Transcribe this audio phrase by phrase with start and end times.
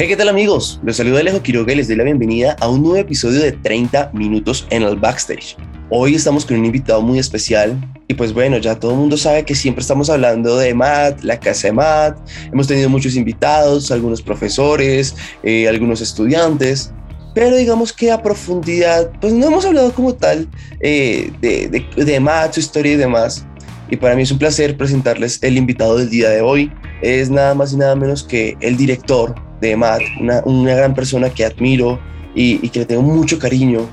[0.00, 0.78] Hey, ¿qué tal amigos?
[0.84, 4.12] Les saluda Alejo Quiroga y les doy la bienvenida a un nuevo episodio de 30
[4.14, 5.56] minutos en el backstage.
[5.90, 9.44] Hoy estamos con un invitado muy especial y pues bueno, ya todo el mundo sabe
[9.44, 12.16] que siempre estamos hablando de Matt, la casa de Matt.
[12.52, 16.92] Hemos tenido muchos invitados, algunos profesores, eh, algunos estudiantes,
[17.34, 20.46] pero digamos que a profundidad, pues no hemos hablado como tal
[20.78, 23.44] eh, de, de, de Matt, su historia y demás.
[23.90, 26.70] Y para mí es un placer presentarles el invitado del día de hoy.
[27.02, 31.30] Es nada más y nada menos que el director de Matt, una, una gran persona
[31.30, 31.98] que admiro
[32.34, 33.88] y, y, que le tengo mucho cariño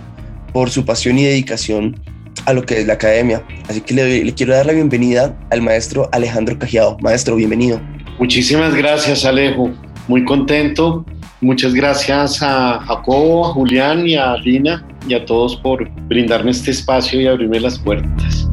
[0.53, 1.99] por su pasión y dedicación
[2.45, 3.43] a lo que es la academia.
[3.67, 6.97] Así que le, le quiero dar la bienvenida al maestro Alejandro Cajiao.
[7.01, 7.81] Maestro, bienvenido.
[8.19, 9.71] Muchísimas gracias, Alejo.
[10.07, 11.05] Muy contento.
[11.41, 16.71] Muchas gracias a Jacobo, a Julián y a Lina y a todos por brindarme este
[16.71, 18.47] espacio y abrirme las puertas.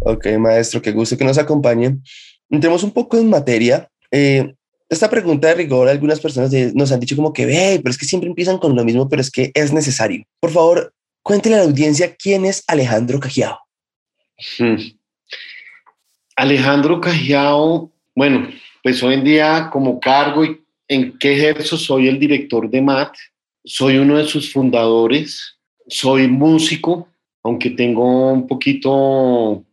[0.00, 1.98] Ok, maestro, qué gusto que nos acompañe.
[2.50, 3.88] Entremos un poco en materia.
[4.10, 4.54] Eh,
[4.92, 8.06] esta pregunta de rigor, algunas personas nos han dicho como que, ve, pero es que
[8.06, 10.24] siempre empiezan con lo mismo, pero es que es necesario.
[10.40, 13.58] Por favor, cuéntele a la audiencia quién es Alejandro Cajiao.
[14.58, 14.76] Hmm.
[16.36, 18.48] Alejandro Cajiao, bueno,
[18.82, 23.14] pues hoy en día como cargo y en qué ejerzo soy el director de MAT,
[23.64, 27.08] soy uno de sus fundadores, soy músico,
[27.42, 29.64] aunque tengo un poquito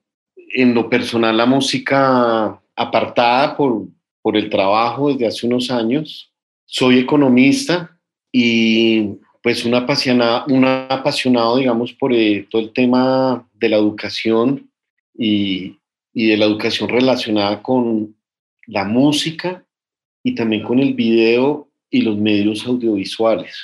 [0.53, 3.87] en lo personal la música apartada por,
[4.21, 6.31] por el trabajo desde hace unos años.
[6.65, 7.97] Soy economista
[8.31, 14.69] y pues un apasionado, un apasionado digamos, por eh, todo el tema de la educación
[15.17, 15.77] y,
[16.13, 18.15] y de la educación relacionada con
[18.67, 19.65] la música
[20.23, 23.55] y también con el video y los medios audiovisuales.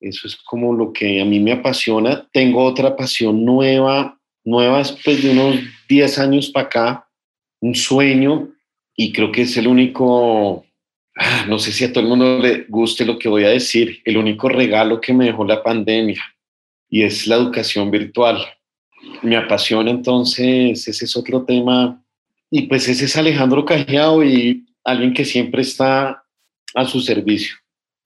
[0.00, 2.26] Eso es como lo que a mí me apasiona.
[2.32, 5.56] Tengo otra pasión nueva, nueva después de unos
[5.88, 7.08] 10 años para acá,
[7.60, 8.48] un sueño
[9.00, 10.66] y creo que es el único,
[11.16, 14.02] ah, no sé si a todo el mundo le guste lo que voy a decir,
[14.04, 16.22] el único regalo que me dejó la pandemia
[16.90, 18.44] y es la educación virtual.
[19.22, 22.04] Me apasiona entonces, ese es otro tema
[22.50, 26.22] y pues ese es Alejandro Cajiao y alguien que siempre está
[26.74, 27.56] a su servicio.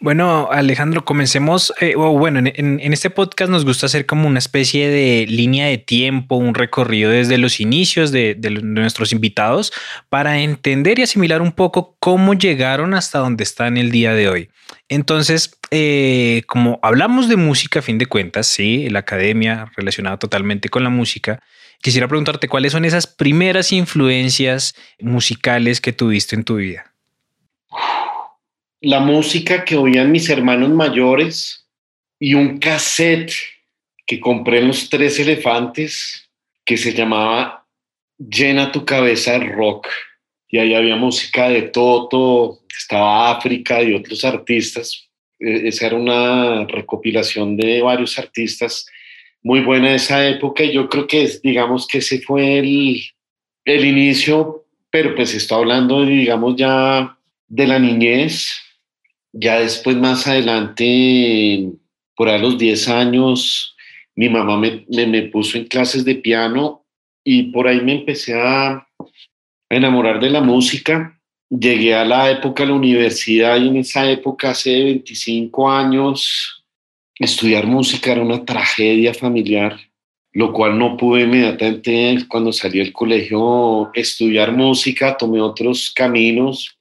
[0.05, 1.73] Bueno, Alejandro, comencemos.
[1.81, 6.37] Eh, bueno, en, este podcast nos gusta hacer como una especie de línea de tiempo,
[6.37, 9.73] un recorrido desde los inicios de, de, de, nuestros invitados
[10.11, 14.51] para entender y asimilar un poco cómo llegaron hasta donde están el día de hoy.
[14.91, 20.69] Entonces, eh, como hablamos de música, a fin de cuentas, sí, la academia relacionada totalmente
[20.69, 21.41] con la música,
[21.81, 26.94] quisiera preguntarte cuáles son esas primeras influencias musicales que tuviste en tu vida
[28.85, 31.67] la música que oían mis hermanos mayores
[32.21, 33.33] y un cassette
[34.07, 36.31] que compré en los tres elefantes
[36.65, 37.67] que se llamaba
[38.19, 39.89] Llena tu cabeza de rock.
[40.49, 45.09] Y ahí había música de Toto, estaba África y otros artistas.
[45.41, 48.87] E, esa era una recopilación de varios artistas
[49.43, 50.63] muy buena de esa época.
[50.63, 53.03] Y yo creo que digamos que ese fue el,
[53.65, 57.19] el inicio, pero pues estoy hablando, digamos, ya
[57.49, 58.65] de la niñez,
[59.37, 61.73] ya después, más adelante,
[62.15, 63.75] por a los 10 años,
[64.15, 66.85] mi mamá me, me, puso en clases de piano
[67.25, 68.87] y por ahí me empecé a
[69.69, 71.21] enamorar de la música.
[71.51, 76.65] Llegué a la época de la universidad y en esa época, hace 25 años,
[77.19, 79.77] estudiar música era una tragedia familiar,
[80.33, 86.74] lo cual no pude inmediatamente cuando salí del colegio estudiar música, tomé otros caminos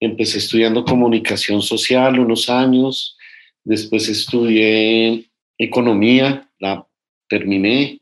[0.00, 3.16] Empecé estudiando comunicación social unos años,
[3.64, 5.24] después estudié
[5.58, 6.86] economía, la
[7.28, 8.00] terminé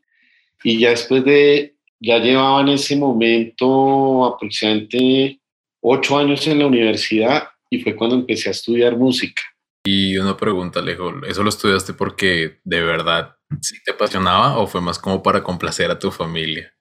[0.63, 5.41] y ya después de, ya llevaba en ese momento aproximadamente
[5.81, 9.43] ocho años en la universidad y fue cuando empecé a estudiar música.
[9.85, 14.81] Y una pregunta, Alejo, ¿eso lo estudiaste porque de verdad sí te apasionaba o fue
[14.81, 16.73] más como para complacer a tu familia?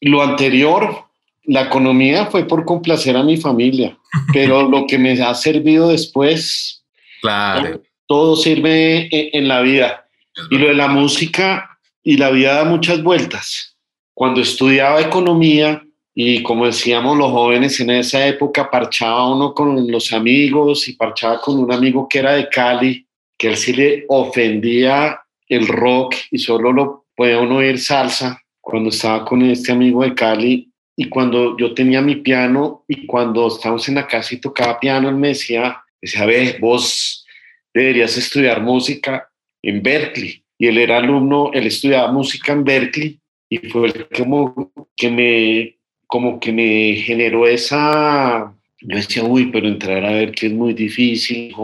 [0.00, 1.06] Lo anterior,
[1.44, 3.96] la economía fue por complacer a mi familia,
[4.32, 6.84] pero lo que me ha servido después,
[7.20, 7.82] claro.
[8.06, 10.06] todo sirve en, en la vida.
[10.50, 13.76] Y lo de la música y la vida da muchas vueltas.
[14.14, 15.82] Cuando estudiaba economía,
[16.14, 21.40] y como decíamos los jóvenes en esa época, parchaba uno con los amigos y parchaba
[21.40, 23.06] con un amigo que era de Cali,
[23.36, 25.18] que él sí le ofendía
[25.48, 30.14] el rock y solo lo podía uno oír salsa cuando estaba con este amigo de
[30.14, 34.78] Cali y cuando yo tenía mi piano y cuando estábamos en la casa y tocaba
[34.78, 37.24] piano, él me decía, decía, ve, vos
[37.72, 39.28] deberías estudiar música
[39.62, 40.44] en Berkeley.
[40.58, 43.18] Y él era alumno, él estudiaba música en Berkeley
[43.48, 49.66] y fue el como que me, como que me generó esa, yo decía, uy, pero
[49.66, 51.54] entrar a Berkeley es muy difícil,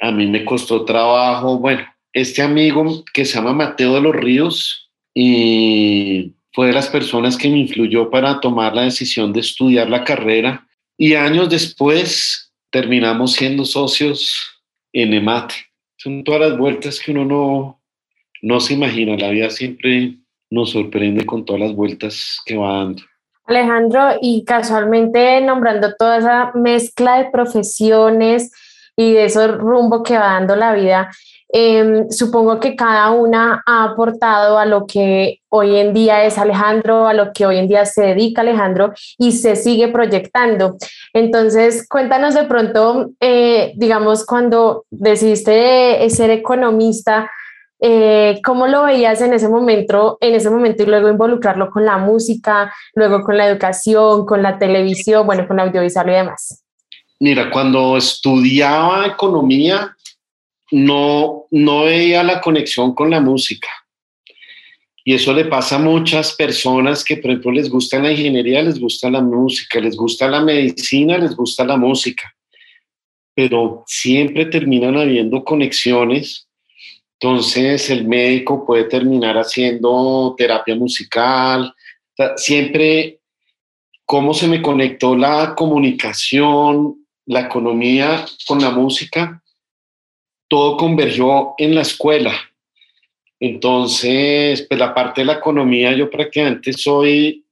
[0.00, 1.58] a mí me costó trabajo.
[1.58, 7.36] Bueno, este amigo que se llama Mateo de los Ríos y fue de las personas
[7.36, 10.64] que me influyó para tomar la decisión de estudiar la carrera
[10.96, 14.62] y años después terminamos siendo socios
[14.92, 15.52] en EMAT.
[15.96, 17.80] Son todas las vueltas que uno no,
[18.40, 19.16] no se imagina.
[19.16, 20.16] La vida siempre
[20.48, 23.02] nos sorprende con todas las vueltas que va dando.
[23.46, 28.52] Alejandro, y casualmente nombrando toda esa mezcla de profesiones
[28.96, 31.10] y de ese rumbo que va dando la vida,
[31.56, 37.06] Em, supongo que cada una ha aportado a lo que hoy en día es Alejandro,
[37.06, 40.76] a lo que hoy en día se dedica Alejandro y se sigue proyectando.
[41.12, 47.30] Entonces, cuéntanos de pronto, eh, digamos, cuando decidiste ser economista,
[47.80, 51.98] eh, ¿cómo lo veías en ese momento, en ese momento y luego involucrarlo con la
[51.98, 56.64] música, luego con la educación, con la televisión, bueno, con audiovisual y demás?
[57.20, 59.94] Mira, cuando estudiaba economía,
[60.74, 63.68] no, no veía la conexión con la música.
[65.04, 68.80] Y eso le pasa a muchas personas que, por ejemplo, les gusta la ingeniería, les
[68.80, 72.34] gusta la música, les gusta la medicina, les gusta la música.
[73.36, 76.48] Pero siempre terminan habiendo conexiones.
[77.20, 81.72] Entonces, el médico puede terminar haciendo terapia musical.
[82.36, 83.20] siempre,
[84.04, 89.40] cómo se me conectó la comunicación, la economía con la música,
[90.48, 92.34] todo convergió en la escuela.
[93.40, 97.44] Entonces, pues la parte de la economía, yo prácticamente soy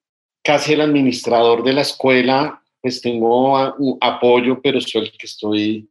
[0.42, 3.56] casi el administrador de la escuela, pues tengo
[4.00, 5.88] apoyo, pero soy el que estoy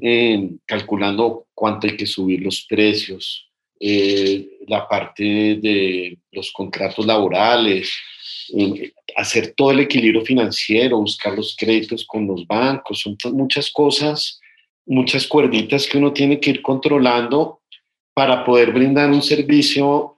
[0.00, 7.92] eh, calculando cuánto hay que subir los precios, eh, la parte de los contratos laborales,
[8.56, 14.40] eh, hacer todo el equilibrio financiero, buscar los créditos con los bancos, son muchas cosas
[14.86, 17.60] muchas cuerditas que uno tiene que ir controlando
[18.14, 20.16] para poder brindar un servicio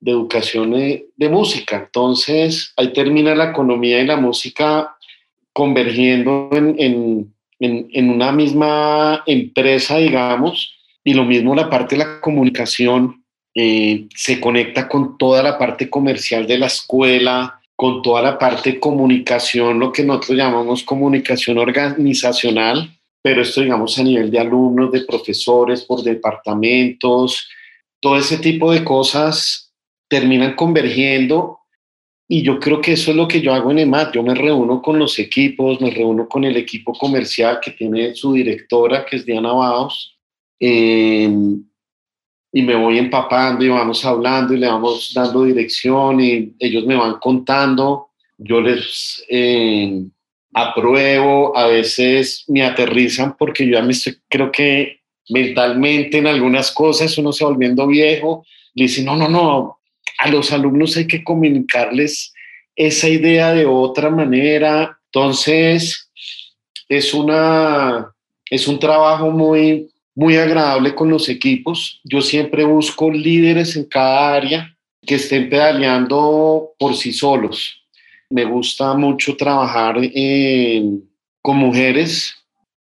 [0.00, 1.76] de educación de, música.
[1.76, 4.96] Entonces, ahí termina la economía y la música
[5.52, 14.06] convergiendo en, una misma empresa, digamos, y lo mismo la parte de la comunicación eh,
[14.14, 19.78] se conecta con toda la parte comercial de la escuela, con toda la parte comunicación,
[19.78, 25.82] lo que nosotros llamamos comunicación organizacional, pero esto digamos a nivel de alumnos, de profesores,
[25.82, 27.48] por departamentos,
[28.00, 29.72] todo ese tipo de cosas
[30.08, 31.58] terminan convergiendo
[32.30, 34.14] y yo creo que eso es lo que yo hago en EMAT.
[34.14, 38.34] Yo me reúno con los equipos, me reúno con el equipo comercial que tiene su
[38.34, 40.18] directora, que es Diana Baos,
[40.60, 41.64] em,
[42.52, 46.96] y me voy empapando y vamos hablando y le vamos dando dirección y ellos me
[46.96, 48.10] van contando.
[48.36, 49.24] Yo les...
[49.30, 50.04] Eh,
[50.52, 56.72] apruebo, a veces me aterrizan porque yo ya me estoy, creo que mentalmente en algunas
[56.72, 59.78] cosas uno se volviendo viejo, le dice, no, no, no,
[60.18, 62.32] a los alumnos hay que comunicarles
[62.74, 64.98] esa idea de otra manera.
[65.06, 66.10] Entonces,
[66.88, 68.12] es, una,
[68.50, 72.00] es un trabajo muy, muy agradable con los equipos.
[72.04, 74.76] Yo siempre busco líderes en cada área
[75.06, 77.78] que estén pedaleando por sí solos
[78.30, 79.96] me gusta mucho trabajar
[81.42, 82.34] con mujeres.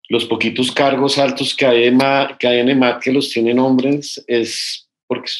[0.08, 1.98] Los poquitos cargos altos que hay, en,
[2.38, 5.30] que hay en EMAT que los tienen hombres es porque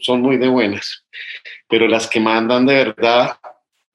[0.00, 1.04] son muy de buenas.
[1.68, 3.36] Pero las que mandan de verdad,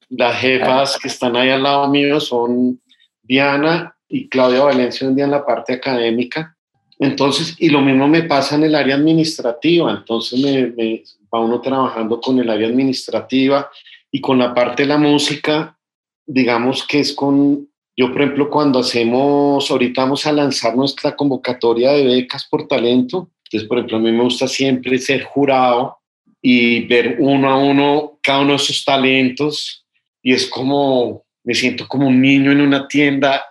[0.10, 2.80] las jefas que están ahí al lado mío son
[3.22, 6.56] Diana y Claudia Valencia un día en la parte académica.
[7.00, 9.92] Entonces, y lo mismo me pasa en el área administrativa.
[9.92, 13.70] Entonces me, va uno trabajando con el área administrativa
[14.12, 15.78] y con la parte de la música,
[16.26, 21.92] digamos que es con, yo por ejemplo cuando hacemos, ahorita vamos a lanzar nuestra convocatoria
[21.92, 25.98] de becas por talento, entonces por ejemplo a mí me gusta siempre ser jurado
[26.42, 29.86] y ver uno a uno cada uno de esos talentos
[30.22, 33.44] y es como, me siento como un niño en una tienda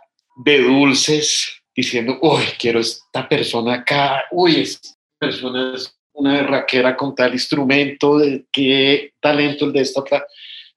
[0.45, 7.15] de dulces diciendo, uy, quiero esta persona acá, uy, esta persona es una berraquera con
[7.15, 10.03] tal instrumento, de qué talento el de esta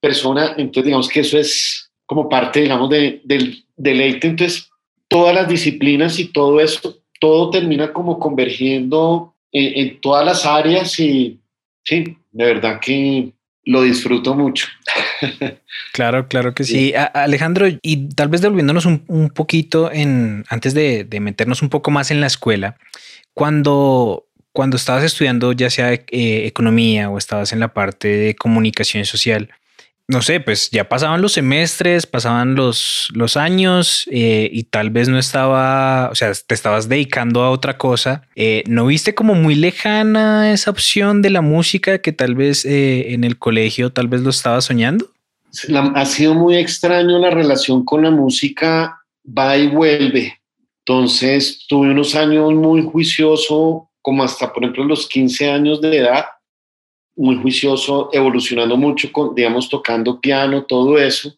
[0.01, 0.55] persona.
[0.58, 4.27] Entonces, digamos que eso es como parte, digamos, de, del deleite.
[4.27, 4.70] Entonces,
[5.08, 11.00] todas las disciplinas y todo eso todo termina como convergiendo en, en todas las áreas
[11.00, 11.39] y
[11.84, 13.31] sí, de verdad que
[13.63, 14.67] lo disfruto mucho.
[15.93, 16.93] Claro, claro que sí.
[17.13, 22.22] Alejandro, y tal vez devolviéndonos un, poquito en, antes de, meternos un poco más en
[22.22, 22.77] la escuela,
[23.34, 26.01] cuando, cuando estabas estudiando ya sea eh,
[26.46, 29.50] economía o estabas en la parte de comunicación social,
[30.08, 35.08] no sé, pues ya pasaban los semestres, pasaban los, los años eh, y tal vez
[35.08, 38.24] no estaba, o sea, te estabas dedicando a otra cosa.
[38.36, 43.13] Eh, ¿No viste como muy lejana esa opción de la música que tal vez eh,
[43.13, 45.08] en el colegio tal vez lo estaba soñando?
[45.96, 50.39] ha sido muy extraño la relación con la música, va y vuelve.
[50.86, 56.25] Entonces tuve unos años muy juicioso, como hasta por ejemplo los 15 años de edad,
[57.22, 61.32] muy juicioso, evolucionando mucho, con, digamos, tocando piano, todo eso.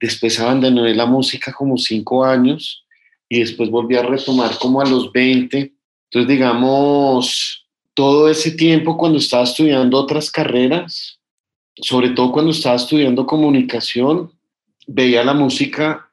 [0.00, 2.84] Después abandoné la música como cinco años
[3.28, 5.72] y después volví a retomar como a los 20.
[6.04, 11.18] Entonces, digamos, todo ese tiempo cuando estaba estudiando otras carreras,
[11.74, 14.30] sobre todo cuando estaba estudiando comunicación,
[14.86, 16.08] veía la música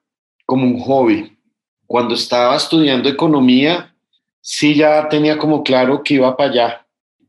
[0.47, 1.37] como un hobby.
[1.85, 3.93] Cuando estaba estudiando economía,
[4.41, 6.81] sí ya tenía como claro que iba para allá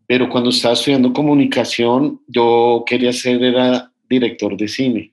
[0.06, 5.12] pero cuando estaba estudiando comunicación, yo quería ser era director de cine.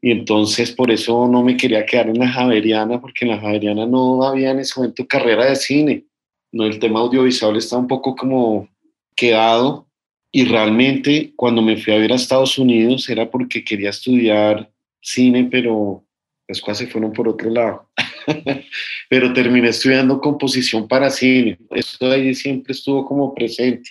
[0.00, 3.86] Y entonces por eso no me quería quedar en la Javeriana, porque en la Javeriana
[3.86, 6.04] no había en ese momento carrera de cine.
[6.50, 8.68] No, el tema audiovisual está un poco como
[9.14, 9.86] quedado.
[10.32, 14.68] Y realmente cuando me fui a ver a Estados Unidos era porque quería estudiar
[15.00, 16.04] cine, pero
[16.48, 17.88] las cosas se fueron por otro lado.
[19.08, 21.58] pero terminé estudiando composición para cine.
[21.70, 23.90] Eso ahí siempre estuvo como presente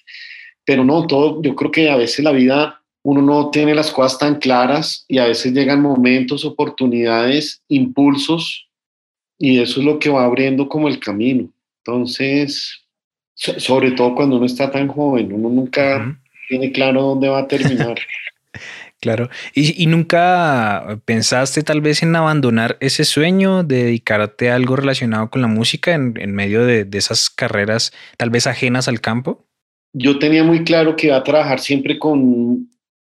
[0.72, 4.18] pero no, todo, yo creo que a veces la vida uno no tiene las cosas
[4.18, 8.70] tan claras y a veces llegan momentos, oportunidades, impulsos
[9.38, 11.50] y eso es lo que va abriendo como el camino.
[11.80, 12.86] Entonces,
[13.36, 18.00] sobre todo cuando uno está tan joven, uno nunca tiene claro dónde va a terminar.
[19.02, 19.30] claro.
[19.54, 25.42] ¿Y, nunca pensaste tal vez en abandonar ese sueño de dedicarte a algo relacionado con
[25.42, 29.51] la música en, medio de, de esas carreras tal vez ajenas al campo?
[29.94, 32.70] Yo tenía muy claro que iba a trabajar siempre con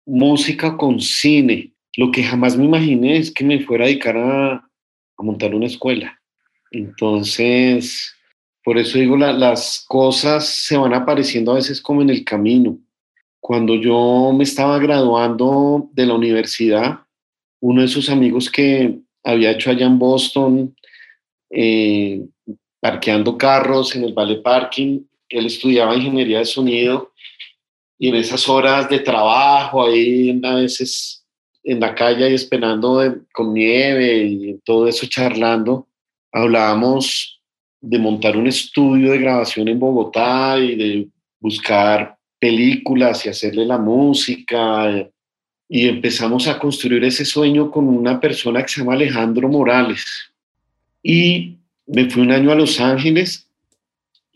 [0.05, 1.73] música, con cine.
[1.95, 4.63] Lo que jamás me imaginé es que me fuera a dedicar a,
[5.17, 6.19] montar una escuela.
[6.69, 8.13] Entonces,
[8.63, 12.77] por eso digo, las cosas se van apareciendo a veces como en el camino.
[13.39, 16.99] Cuando yo me estaba graduando de la universidad,
[17.61, 20.75] uno de esos amigos que había hecho allá en Boston,
[21.49, 22.23] eh,
[22.79, 27.11] parqueando carros en el Vale Parking, él estudiaba ingeniería de sonido
[27.99, 31.25] y en esas horas de trabajo, ahí a veces
[31.63, 33.03] en la calle y esperando
[33.33, 35.87] con nieve y todo eso charlando,
[36.31, 37.41] hablábamos
[37.81, 41.07] de montar un estudio de grabación en Bogotá y de
[41.39, 45.09] buscar películas y hacerle la música.
[45.67, 50.05] Y empezamos a construir ese sueño con una persona que se llama Alejandro Morales.
[51.03, 51.57] Y
[51.87, 53.46] me fui un año a Los Ángeles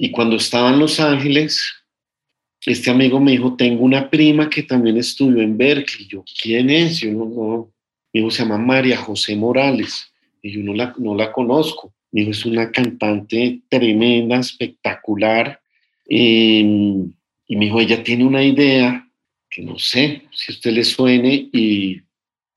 [0.04, 1.62] y cuando estaba en Los Ángeles,
[2.66, 6.08] este amigo me dijo, tengo una prima que también estudió en Berkeley.
[6.08, 7.02] Yo, ¿quién es?
[7.02, 7.72] Yo no, no.
[8.12, 11.94] Mi hijo se llama María José Morales y yo no la, no la conozco.
[12.12, 15.62] Mi hijo es una cantante tremenda, espectacular.
[16.08, 17.14] y
[17.48, 19.08] me dijo, ella tiene una idea
[19.52, 22.02] que no sé si a usted le suene y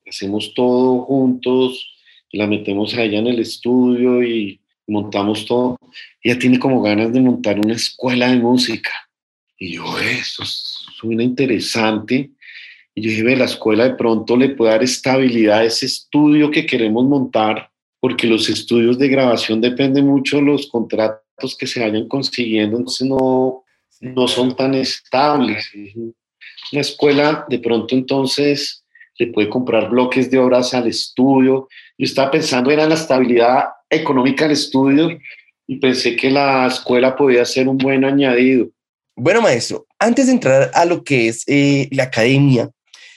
[0.09, 1.93] hacemos todo juntos,
[2.33, 5.79] la metemos allá en el estudio y montamos todo.
[6.23, 8.91] Ella tiene como ganas de montar una escuela de música.
[9.59, 12.31] Y yo, eso suena interesante.
[12.95, 16.67] Y yo dije, la escuela de pronto le puede dar estabilidad a ese estudio que
[16.67, 22.07] queremos montar, porque los estudios de grabación dependen mucho de los contratos que se vayan
[22.07, 23.65] consiguiendo, entonces no,
[24.01, 25.71] no son tan estables.
[26.73, 28.85] Una escuela de pronto entonces
[29.19, 31.69] le puede comprar bloques de obras al estudio.
[31.97, 33.65] Yo estaba pensando en la estabilidad
[33.95, 35.19] económica del estudio
[35.67, 38.69] y pensé que la escuela podía ser un buen añadido.
[39.17, 42.71] Bueno, maestro, antes de entrar a lo que es eh, la academia,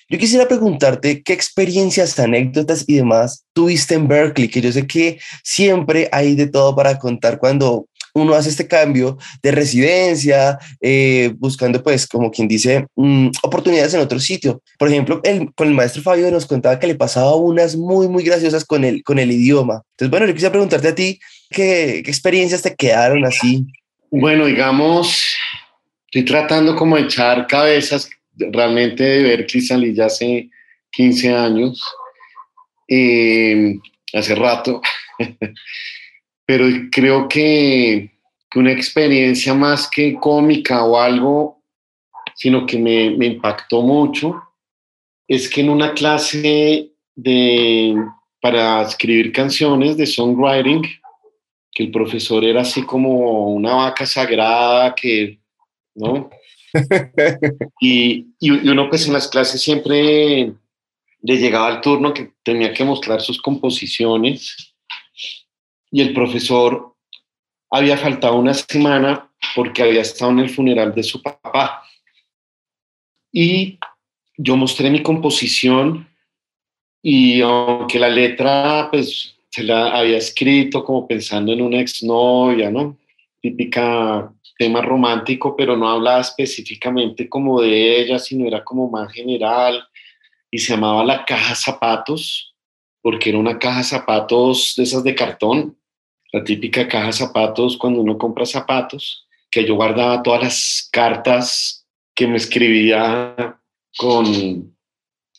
[0.10, 5.20] yo quisiera preguntarte qué experiencias, anécdotas y demás tuviste en Berkeley, que yo sé que
[5.44, 11.82] siempre hay de todo para contar cuando uno hace este cambio de residencia, eh, buscando
[11.84, 14.62] pues como quien dice mm, oportunidades en otro sitio.
[14.78, 18.24] Por ejemplo, el, con el maestro Fabio nos contaba que le pasaba unas muy, muy
[18.24, 19.84] graciosas con el, con el idioma.
[19.92, 21.20] Entonces, bueno, yo quisiera preguntarte a ti,
[21.50, 23.66] ¿qué, experiencias te quedaron así?
[24.10, 25.36] Bueno, digamos,
[26.06, 30.50] estoy tratando como de echar cabezas realmente de Berkeley salí ya hace
[30.92, 31.84] 15 años,
[32.88, 33.76] eh,
[34.14, 34.82] hace rato.
[36.48, 38.18] pero creo que
[38.50, 41.62] que una experiencia más que cómica o algo,
[42.36, 44.42] sino que me, me impactó mucho,
[45.28, 47.96] es que en una clase de,
[48.42, 50.84] para escribir canciones de songwriting,
[51.72, 55.40] que el profesor era así como una vaca sagrada que,
[55.96, 56.30] ¿no?
[57.82, 60.54] y, y, uno pues en las clases siempre
[61.22, 64.76] le llegaba el turno que tenía que mostrar sus composiciones
[65.92, 66.96] y el profesor
[67.70, 71.84] había faltado una semana porque había estado en el funeral de su papá.
[73.32, 73.78] Y
[74.38, 76.08] yo mostré mi composición
[77.02, 82.98] y aunque la letra pues se la había escrito como pensando en una exnovia, ¿no?
[83.42, 89.88] Típica tema romántico, pero no hablaba específicamente como de ella, sino era como más general
[90.50, 92.56] y se llamaba la caja zapatos,
[93.08, 95.78] porque era una caja zapatos de esas de cartón,
[96.34, 102.28] la típica caja zapatos cuando uno compra zapatos, que yo guardaba todas las cartas que
[102.28, 103.58] me escribía
[103.98, 104.76] con,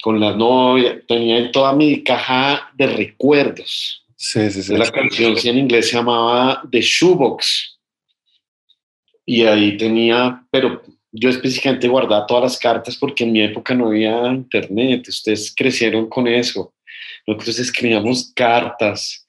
[0.02, 4.02] con la novia, tenía toda mi caja de recuerdos.
[4.16, 4.74] Sí, sí, sí.
[4.74, 7.78] la canción, si en inglés se llamaba The Shoebox.
[9.26, 10.80] Y ahí tenía, pero
[11.12, 16.08] yo específicamente guardaba todas las cartas porque en mi época no había internet, ustedes crecieron
[16.08, 16.72] con eso.
[17.26, 19.26] Nosotros escribíamos cartas,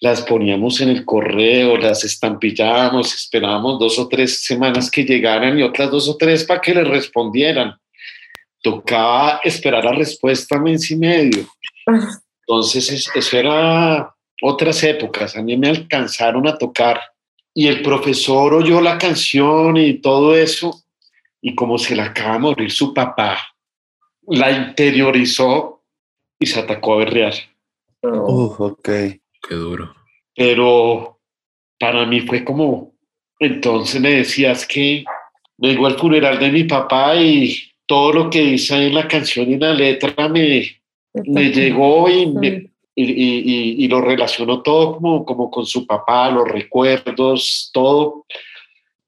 [0.00, 5.62] las poníamos en el correo, las estampillábamos, esperábamos dos o tres semanas que llegaran y
[5.62, 7.74] otras dos o tres para que les respondieran.
[8.62, 11.46] Tocaba esperar la respuesta mes y medio.
[12.46, 15.36] Entonces, eso era otras épocas.
[15.36, 17.00] A mí me alcanzaron a tocar
[17.54, 20.82] y el profesor oyó la canción y todo eso,
[21.40, 23.38] y como se le acaba de morir su papá,
[24.26, 25.73] la interiorizó
[26.38, 27.34] y se atacó a berrear.
[28.02, 28.84] Uh, ok.
[28.84, 29.94] Qué duro.
[30.34, 31.18] Pero
[31.78, 32.94] para mí fue como,
[33.38, 35.04] entonces me decías que
[35.56, 39.58] vengo al funeral de mi papá y todo lo que dice en la canción y
[39.58, 40.80] la letra me,
[41.12, 47.70] me llegó y me, y, lo relacionó todo como, como con su papá, los recuerdos,
[47.72, 48.26] todo.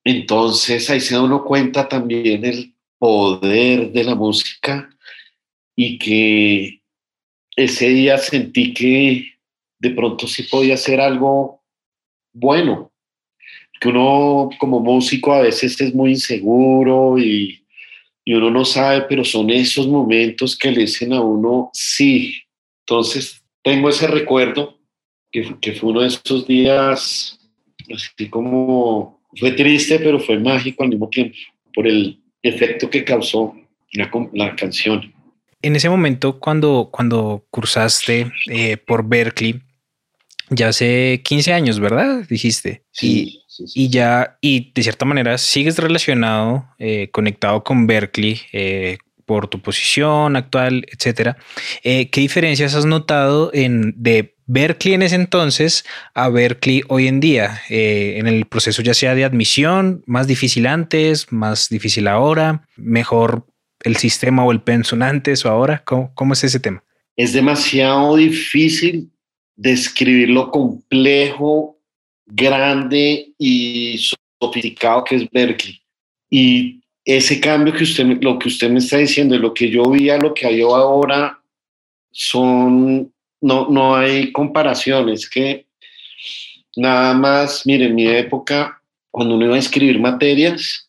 [0.05, 4.89] Entonces ahí se da uno cuenta también el poder de la música
[5.75, 6.81] y que
[7.57, 9.33] ese día sentí que
[9.79, 11.63] de pronto sí podía hacer algo
[12.33, 12.93] bueno,
[13.81, 17.65] que uno como músico a veces es muy inseguro y,
[18.25, 22.35] y uno no sabe, pero son esos momentos que le dicen a uno sí.
[22.81, 24.79] Entonces tengo ese recuerdo
[25.33, 27.41] que, que, fue uno de esos días,
[27.93, 31.37] así como fue triste, pero fue mágico al mismo tiempo,
[31.75, 33.55] por el efecto que causó
[33.93, 35.13] la, la canción.
[35.63, 39.63] En ese momento, cuando, cuando cursaste eh, por Berkeley,
[40.51, 42.25] ya hace 15 años, ¿verdad?
[42.29, 42.85] Dijiste.
[42.93, 43.43] Sí.
[43.75, 49.61] Y, ya, y de cierta manera sigues relacionado, eh, conectado con Berkeley, eh, por tu
[49.61, 51.37] posición actual, etcétera.
[51.83, 57.19] Eh, ¿Qué diferencias has notado en de Berkeley en ese entonces a Berkeley hoy en
[57.19, 57.61] día?
[57.69, 63.47] En el proceso ya sea de admisión, más difícil antes, más difícil ahora, mejor
[63.87, 65.81] el sistema o el pensum antes o ahora.
[65.85, 66.83] ¿Cómo, cómo es ese tema?
[67.17, 69.09] Es demasiado difícil
[69.55, 71.79] describir lo complejo,
[72.27, 73.99] grande y
[74.41, 75.81] sofisticado que es Berkeley.
[76.29, 80.11] Y ese cambio que usted, lo que usted me está diciendo, lo que yo vi
[80.11, 81.41] a lo que hay ahora,
[82.11, 85.67] son, no, no hay comparaciones, que
[86.75, 90.86] nada más, miren, en mi época, cuando uno iba a escribir materias,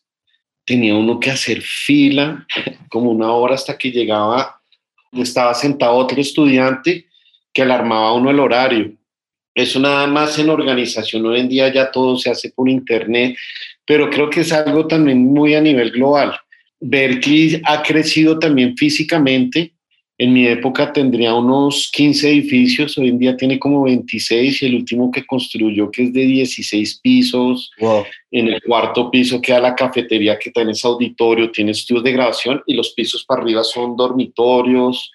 [0.68, 2.46] tenía uno que hacer fila
[2.90, 4.60] como una hora hasta que llegaba,
[5.12, 7.06] estaba sentado otro estudiante
[7.52, 8.92] que alarmaba uno el horario.
[9.54, 11.26] Eso nada más en organización.
[11.26, 13.36] Hoy en día ya todo se hace por internet
[13.88, 16.38] pero creo que es algo también muy a nivel global.
[16.78, 19.72] Berkeley ha crecido también físicamente.
[20.18, 24.74] En mi época tendría unos 15 edificios, hoy en día tiene como 26 y el
[24.74, 27.70] último que construyó que es de 16 pisos.
[28.30, 32.60] En el cuarto piso queda la cafetería que tiene ese auditorio, tiene estudios de grabación
[32.66, 35.12] y los pisos para arriba son dormitorios.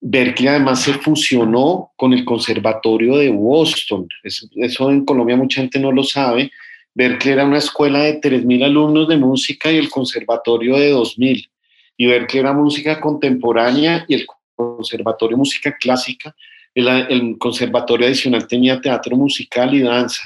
[0.00, 4.08] Berkeley además se fusionó con el Conservatorio de Boston.
[4.22, 6.50] eso en Colombia mucha gente no lo sabe
[6.94, 11.48] Berkeley era una escuela de 3.000 alumnos de música y el conservatorio de 2.000.
[11.96, 16.34] Y Berkeley era música contemporánea y el conservatorio música clásica.
[16.74, 20.22] El, el conservatorio adicional tenía teatro musical y danza.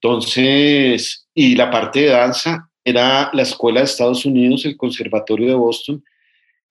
[0.00, 5.54] Entonces, y la parte de danza era la escuela de Estados Unidos, el conservatorio de
[5.54, 6.04] Boston,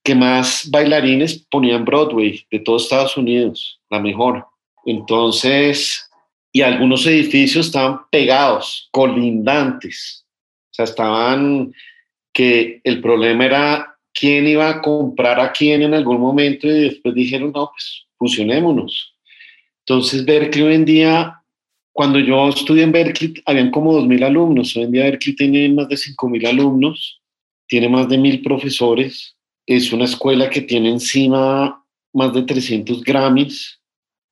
[0.04, 4.45] que más bailarines ponían Broadway de todos Estados Unidos, la mejor.
[4.86, 6.10] Entonces,
[6.54, 10.26] y algunos edificios estaban pegados, colindantes.
[10.71, 11.73] O sea, estaban
[12.34, 17.13] que el problema era quién iba a comprar a quién en algún momento y después
[17.13, 19.13] dijeron, no, pues fusionémonos.
[19.86, 21.41] Entonces, Berkeley hoy en día,
[21.93, 24.75] cuando yo estudié en Berkeley, habían como 2.000 alumnos.
[24.75, 27.21] Hoy en día Berkeley tiene más de 5.000 alumnos,
[27.67, 29.36] tiene más de 1.000 profesores.
[29.65, 33.80] Es una escuela que tiene encima más de 300 Grammys.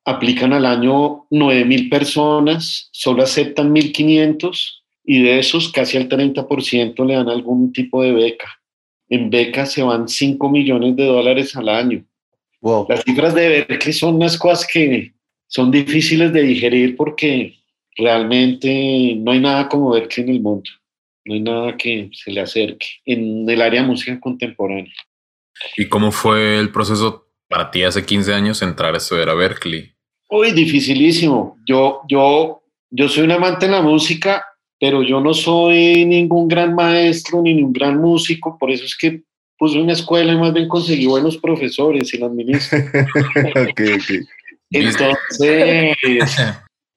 [0.03, 7.13] Aplican al año 9.000 personas, solo aceptan 1.500 y de esos casi al 30% le
[7.13, 8.47] dan algún tipo de beca.
[9.09, 12.03] En becas se van 5 millones de dólares al año.
[12.61, 12.87] Wow.
[12.89, 15.13] Las cifras de Berkeley son unas cosas que
[15.47, 17.55] son difíciles de digerir porque
[17.95, 20.69] realmente no hay nada como Berkeley en el mundo.
[21.25, 24.93] No hay nada que se le acerque en el área de música contemporánea.
[25.77, 29.93] ¿Y cómo fue el proceso para ti hace 15 años entrar a estudiar a Berkeley?
[30.29, 31.57] Uy, dificilísimo.
[31.65, 34.43] Yo, yo, yo soy un amante de la música,
[34.79, 39.21] pero yo no soy ningún gran maestro ni ningún gran músico, por eso es que
[39.57, 42.77] puse una escuela y más bien conseguí buenos profesores y la administro.
[42.79, 44.27] ok, ok.
[44.71, 45.95] Entonces,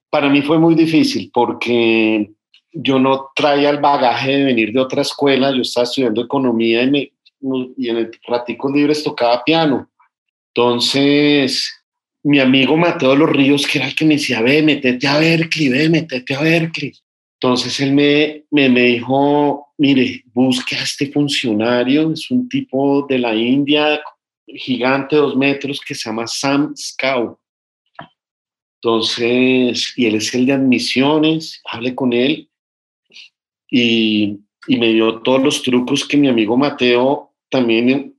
[0.09, 2.31] para mí fue muy difícil porque
[2.73, 6.91] yo no traía el bagaje de venir de otra escuela, yo estaba estudiando economía y,
[6.91, 7.11] me,
[7.77, 9.89] y en el ratico libres tocaba piano.
[10.53, 11.71] Entonces,
[12.23, 15.17] mi amigo Mateo de los Ríos, que era el que me decía, ve, metete a
[15.17, 16.93] Berkeley, ve, metete a Berkeley.
[17.41, 23.17] Entonces él me, me, me, dijo, mire, busque a este funcionario, es un tipo de
[23.17, 24.01] la India,
[24.45, 27.39] gigante, dos metros, que se llama Sam Scow.
[28.81, 32.49] Entonces, y él es el de admisiones, hable con él
[33.69, 38.15] y, y me dio todos los trucos que mi amigo Mateo también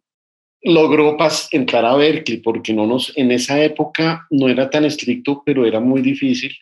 [0.63, 1.19] logró
[1.53, 5.79] entrar a Berkeley, porque no nos, en esa época no era tan estricto, pero era
[5.79, 6.53] muy difícil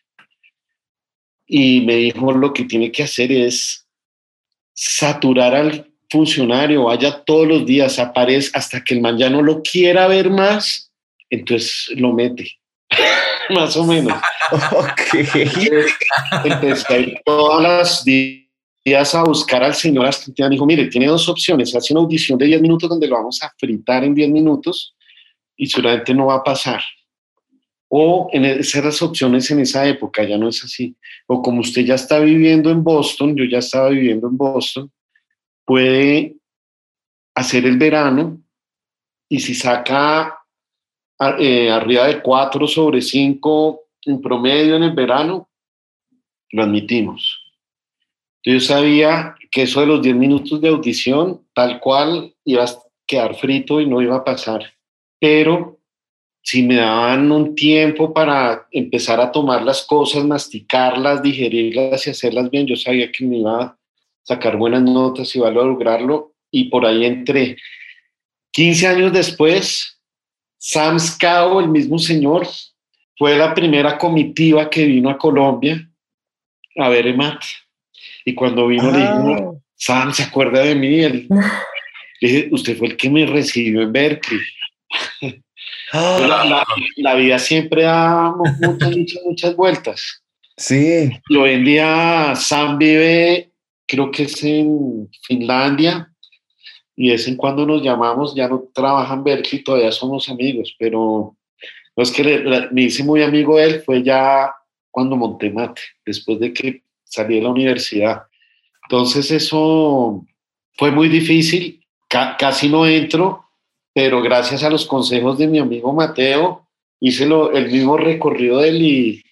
[1.49, 3.87] y me dijo lo que tiene que hacer es
[4.75, 9.63] saturar al funcionario, vaya todos los días, aparece hasta que el man ya no lo
[9.63, 10.93] quiera ver más,
[11.31, 12.51] entonces lo mete,
[13.51, 14.21] más o menos.
[16.45, 21.29] Empecé a ir todas las días a buscar al señor Astantian, dijo, mire, tiene dos
[21.29, 24.95] opciones, hace una audición de 10 minutos donde lo vamos a fritar en 10 minutos
[25.57, 26.81] y seguramente no va a pasar
[27.89, 30.95] o en esas opciones en esa época, ya no es así.
[31.27, 34.91] O como usted ya está viviendo en Boston, yo ya estaba viviendo en Boston,
[35.65, 36.37] puede
[37.35, 38.41] hacer el verano
[39.29, 40.39] y si saca
[41.39, 45.49] eh, arriba de 4 sobre 5 en promedio en el verano,
[46.51, 47.45] lo admitimos.
[48.45, 52.69] Yo sabía que eso de los 10 minutos de audición, tal cual, iba a
[53.07, 54.63] quedar frito y no iba a pasar.
[55.19, 55.78] Pero
[56.49, 62.51] si me daban un tiempo para empezar a tomar las cosas, masticarlas, digerirlas y hacerlas
[62.51, 63.79] bien, yo sabía que me iba a
[64.23, 66.33] sacar buenas notas y iba a lograrlo.
[66.51, 67.59] Y por ahí entré.
[68.53, 70.01] 15 años después,
[70.57, 72.49] Sam Scow, el mismo señor,
[73.19, 75.87] fue la primera comitiva que vino a Colombia
[76.77, 77.43] a ver Emat.
[78.25, 79.53] Y cuando vino, le dijo, ah.
[79.75, 80.97] Sam, ¿se acuerda de mí?
[81.11, 81.29] le
[82.23, 84.41] dije, usted fue el que me recibió en Berkeley.
[85.93, 86.65] La,
[86.97, 90.23] la, vida siempre da muchas, muchas, muchas vueltas.
[90.57, 91.11] Sí.
[91.29, 93.51] Y hoy en día Sam vive,
[93.87, 96.13] creo que es en Finlandia,
[96.97, 100.75] y de vez en cuando nos llamamos, ya no trabaja en Berkeley, todavía somos amigos,
[100.79, 101.37] pero
[101.97, 104.53] no es que me hice muy amigo de él, fue ya
[104.91, 108.23] cuando monté mate, después de que salí de la universidad.
[108.83, 110.27] Entonces eso
[110.73, 113.48] fue muy difícil, casi no entro,
[113.99, 116.69] pero gracias a los consejos de mi amigo Mateo,
[117.01, 119.25] hice el mismo recorrido de él y,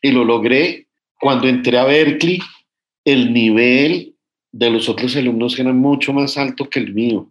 [0.00, 0.86] y lo logré.
[1.20, 2.38] Cuando entré a Berkeley,
[3.04, 4.14] el nivel
[4.50, 7.28] de los otros alumnos era mucho más alto que el mío.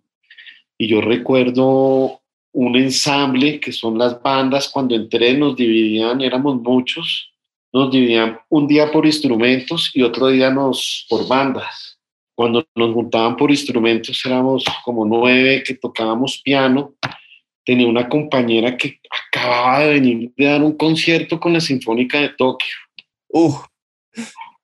[0.78, 7.32] Y yo recuerdo un ensamble, que son las bandas, cuando entré nos dividían, éramos muchos,
[7.74, 11.93] nos dividían un día por instrumentos y otro día nos por bandas.
[12.36, 16.96] Cuando nos juntaban por instrumentos éramos como nueve que tocábamos piano.
[17.66, 22.30] Tenía una compañera que acababa de venir de dar un concierto con la Sinfónica de
[22.30, 22.76] Tokio.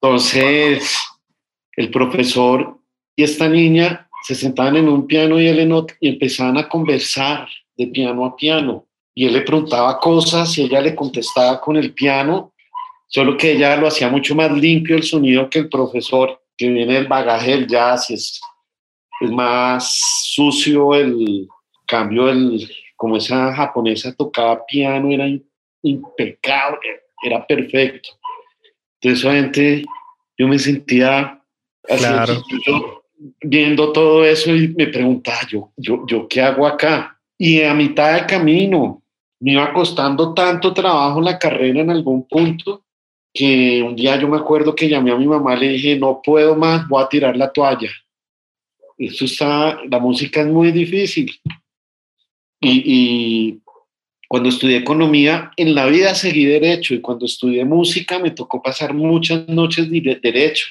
[0.01, 0.97] Entonces,
[1.75, 2.77] el profesor
[3.15, 6.67] y esta niña se sentaban en un piano y él en otro y empezaban a
[6.67, 8.85] conversar de piano a piano.
[9.15, 12.53] Y él le preguntaba cosas y ella le contestaba con el piano,
[13.07, 16.97] solo que ella lo hacía mucho más limpio el sonido que el profesor que viene
[16.97, 18.41] el bagaje del jazz y es,
[19.21, 21.47] es más sucio el
[21.87, 25.25] cambio, el, como esa japonesa tocaba piano, era
[25.81, 28.09] impecable, era perfecto.
[28.99, 29.85] Entonces, obviamente,
[30.37, 31.41] yo me sentía
[31.87, 32.43] así, Claro.
[33.41, 37.17] viendo todo eso y me preguntaba, yo, yo, yo, ¿qué hago acá?
[37.37, 39.01] Y a mitad de camino
[39.39, 42.83] me iba costando tanto trabajo la carrera en algún punto
[43.33, 46.55] que un día yo me acuerdo que llamé a mi mamá le dije, no puedo
[46.55, 47.89] más, voy a tirar la toalla.
[48.97, 51.31] Eso está, la música es muy difícil.
[52.61, 53.59] Y,
[54.27, 58.93] cuando estudié economía, en la vida seguí derecho y cuando estudié música me tocó pasar
[58.93, 60.67] muchas noches de derecho,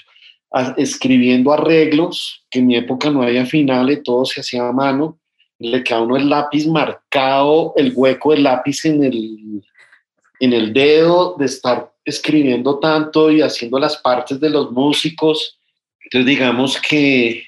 [0.77, 5.18] escribiendo arreglos, que en mi época no había finales, todo se hacía a mano,
[5.59, 9.64] le queda uno el lápiz marcado, el hueco del lápiz en el,
[10.40, 15.59] en el dedo, de estar escribiendo tanto y haciendo las partes de los músicos.
[16.05, 17.44] Entonces digamos que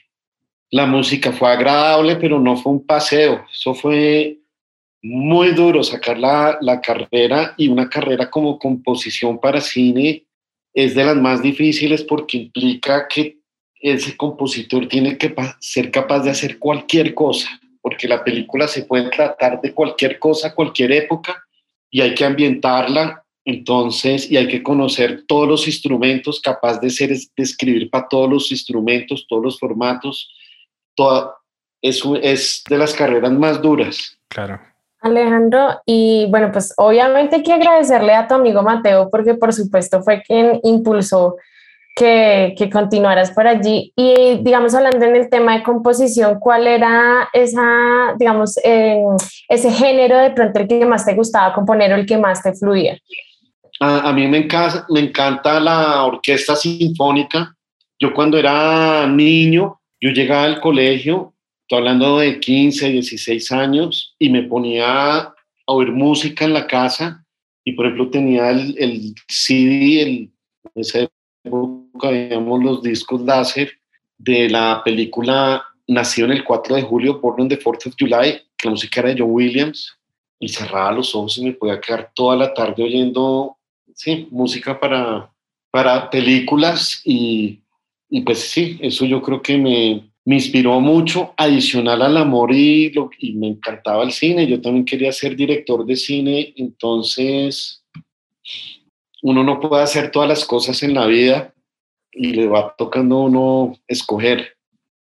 [0.71, 4.39] la música fue agradable, pero no fue un paseo, eso fue
[5.03, 10.25] muy duro sacar la, la, carrera y una carrera como composición para cine
[10.75, 13.39] es de las más difíciles porque implica que
[13.81, 17.49] ese compositor tiene que ser capaz de hacer cualquier cosa,
[17.81, 21.43] porque la película se puede tratar de cualquier cosa, cualquier época,
[21.91, 27.11] y hay que ambientarla, entonces, y hay que conocer todos los instrumentos, capaz de ser,
[27.11, 30.31] de escribir para todos los instrumentos, todos los formatos,
[30.95, 31.35] toda,
[31.83, 34.19] es, es de las carreras más duras.
[34.29, 34.61] Claro.
[35.01, 40.03] Alejandro, y bueno, pues obviamente hay que agradecerle a tu amigo Mateo porque por supuesto
[40.03, 41.37] fue quien impulsó
[41.95, 43.93] que, que, continuaras por allí.
[43.97, 49.03] Y digamos, hablando en el tema de composición, ¿cuál era esa, digamos, eh,
[49.49, 52.53] ese género de pronto el que más te gustaba componer o el que más te
[52.55, 52.99] fluía?
[53.81, 57.55] A, mí me encanta, me encanta la orquesta sinfónica.
[57.99, 61.35] Yo cuando era niño, yo llegaba al colegio
[61.71, 65.35] Estoy hablando de 15, 16 años y me ponía a
[65.67, 67.25] oír música en la casa
[67.65, 70.33] y por ejemplo tenía el, el CD, el,
[71.45, 73.73] época veíamos los discos láser
[74.19, 78.41] de la película Nació en el 4 de julio, Born on the 4th of July,
[78.57, 79.99] que la música era de John Williams
[80.39, 83.57] y cerraba los ojos y me podía quedar toda la tarde oyendo
[83.93, 85.33] sí, música para,
[85.73, 87.59] para películas y,
[88.09, 92.93] y pues sí, eso yo creo que me, me inspiró mucho, adicional al amor y,
[92.93, 94.47] lo, y me encantaba el cine.
[94.47, 97.85] Yo también quería ser director de cine, entonces
[99.23, 101.53] uno no puede hacer todas las cosas en la vida
[102.13, 104.57] y le va tocando uno escoger.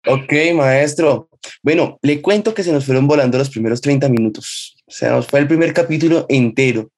[0.06, 1.28] Ok, maestro.
[1.62, 4.76] Bueno, le cuento que se nos fueron volando los primeros 30 minutos.
[4.86, 6.90] O sea, nos fue el primer capítulo entero.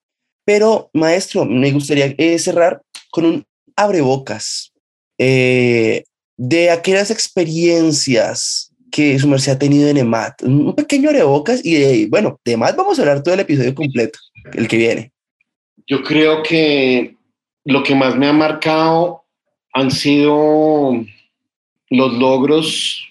[0.45, 4.71] Pero, maestro, me gustaría eh, cerrar con un abrebocas.
[5.17, 6.03] Eh,
[6.37, 12.07] de aquellas experiencias que su merced ha tenido en EMAT, un pequeño abrebocas y de,
[12.09, 14.19] bueno, de EMAT vamos a hablar todo el episodio completo,
[14.53, 15.11] el que viene.
[15.87, 17.15] Yo creo que
[17.65, 19.23] lo que más me ha marcado
[19.73, 21.05] han sido
[21.89, 23.07] los logros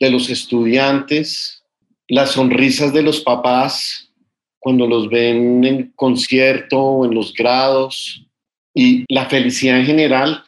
[0.00, 1.62] de los estudiantes,
[2.08, 4.10] las sonrisas de los papás
[4.58, 8.26] cuando los ven en concierto o en los grados
[8.74, 10.44] y la felicidad en general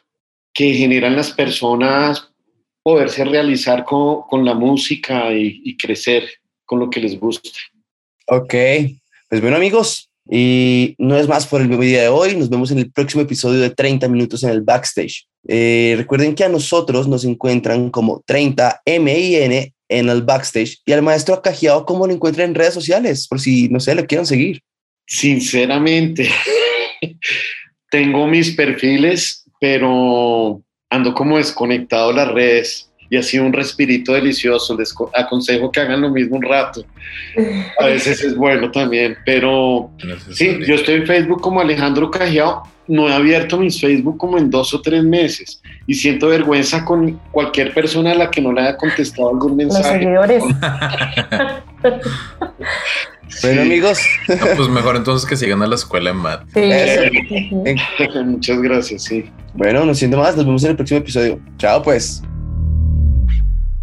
[0.53, 2.31] que generan las personas
[2.83, 6.29] poderse realizar con, con la música y, crecer
[6.65, 7.49] con lo que les gusta.
[8.27, 8.53] Ok,
[9.29, 12.79] pues bueno amigos, y no es más por el día de hoy, nos vemos en
[12.79, 15.27] el próximo episodio de 30 minutos en el backstage.
[15.47, 21.01] Eh, recuerden que a nosotros nos encuentran como 30 MIN en el backstage y al
[21.01, 23.27] maestro Acajiao, ¿cómo lo encuentran en redes sociales?
[23.27, 24.61] Por si, no sé, lo quieran seguir.
[25.07, 26.29] Sinceramente,
[27.89, 34.13] tengo mis perfiles pero ando como desconectado de las redes y ha sido un respirito
[34.13, 34.75] delicioso.
[34.77, 36.85] Les aconsejo que hagan lo mismo un rato.
[37.77, 39.91] A veces es bueno también, pero
[40.31, 42.63] sí, yo estoy en Facebook como Alejandro Cajiao.
[42.87, 47.19] No he abierto mis Facebook como en dos o tres meses y siento vergüenza con
[47.31, 50.05] cualquier persona a la que no le haya contestado algún mensaje.
[50.05, 50.43] Los seguidores.
[53.43, 53.97] Bueno, amigos.
[54.27, 56.43] No, pues mejor entonces que sigan a la escuela en MAT.
[56.53, 58.19] Sí.
[58.25, 59.23] Muchas gracias, sí.
[59.53, 61.39] Bueno, no siento más, nos vemos en el próximo episodio.
[61.57, 62.21] Chao, pues.